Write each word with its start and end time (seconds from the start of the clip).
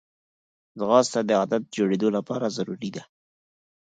ځغاسته 0.79 1.19
د 1.25 1.29
عادت 1.39 1.63
جوړېدو 1.75 2.07
لپاره 2.17 2.53
ضروري 2.57 2.89
ده 2.95 3.03